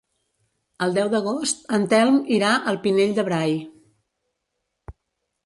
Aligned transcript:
El 0.85 0.95
deu 0.95 1.11
d'agost 1.13 1.61
en 1.79 1.85
Telm 1.91 2.17
irà 2.39 2.55
al 2.73 2.81
Pinell 2.87 3.15
de 3.21 3.27
Brai. 3.29 3.55